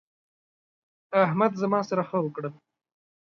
[1.23, 2.53] احمد زما سره ښه وکړل.